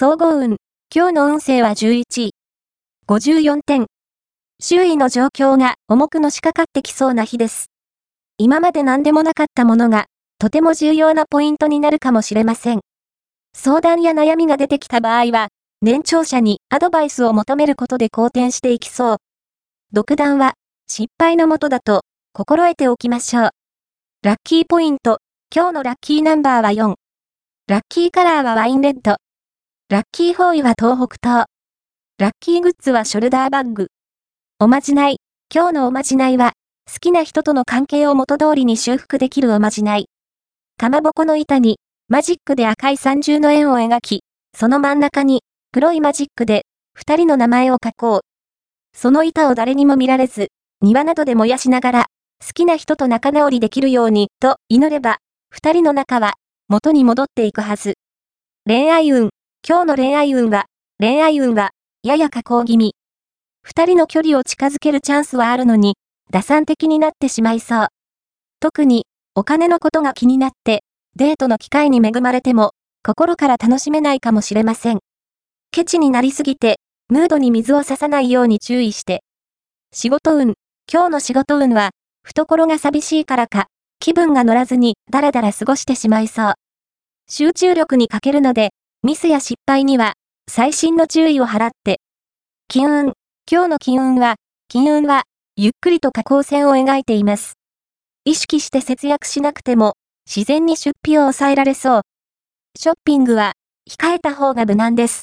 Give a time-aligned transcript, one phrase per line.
[0.00, 0.58] 総合運。
[0.94, 2.30] 今日の運勢は11位。
[3.08, 3.86] 54点。
[4.60, 7.66] 周囲の状況が重くのしかかってきそうな日です。
[8.36, 10.06] 今まで何でもなかったものが、
[10.38, 12.80] とても重要なポイントになるかもしれません。
[13.54, 15.48] 相談や悩みが出てきた場合は、
[15.82, 19.16] 年長者にアドバイスを求めることで好転していきそう。
[19.92, 20.54] 独断は、
[20.86, 22.02] 失敗のもとだと、
[22.32, 23.50] 心得ておきましょう。
[24.22, 25.18] ラッキーポイント。
[25.52, 26.94] 今日のラッキーナンバーは4。
[27.66, 29.16] ラッキーカラーはワインレッド。
[29.90, 31.46] ラッキーフォーイは東北東。
[32.18, 33.86] ラッキーグッズはショルダーバッグ。
[34.58, 35.16] おまじない。
[35.50, 36.52] 今日のおまじないは、
[36.92, 40.10] 好きな人との関係を元通りに修復できるおまじない。
[40.76, 44.24] かまぼこの板に、マジックで赤い三重の円を描き、
[44.54, 45.40] その真ん中に、
[45.72, 48.20] 黒いマジックで、二人の名前を書こう。
[48.94, 50.48] その板を誰にも見られず、
[50.82, 52.06] 庭などで燃やしながら、
[52.46, 55.16] 好きな人と仲直りできるように、と祈れば、
[55.48, 56.34] 二人の仲は、
[56.68, 57.94] 元に戻っていくはず。
[58.66, 59.30] 恋愛運。
[59.68, 60.64] 今日の恋愛運は、
[60.98, 61.72] 恋愛運は、
[62.02, 62.94] やや下降気味。
[63.62, 65.96] 二人の距離を近づけるチャンスはあるのに、
[66.30, 67.88] 打算的になってしまいそう。
[68.60, 70.84] 特に、お金のことが気になって、
[71.16, 72.70] デートの機会に恵まれても、
[73.04, 75.00] 心から楽しめないかもしれません。
[75.70, 79.22] ケチになりすぎて、ムードに水を差さないように注意して。
[79.92, 80.54] 仕事運。
[80.90, 81.90] 今日の仕事運は、
[82.24, 83.66] 懐が寂しいからか、
[84.00, 86.54] 気分が乗らずにダラダラ過ごしてしまいそう。
[87.28, 88.70] 集中力に欠けるので、
[89.04, 90.14] ミスや失敗には、
[90.50, 92.00] 細心の注意を払って。
[92.66, 93.12] 金運。
[93.50, 94.34] 今日の金運は、
[94.66, 95.22] 金運は、
[95.56, 97.54] ゆっくりと下降線を描いています。
[98.24, 99.94] 意識して節約しなくても、
[100.26, 102.02] 自然に出費を抑えられそう。
[102.76, 103.52] ショッピングは、
[103.88, 105.16] 控えた方が無難です。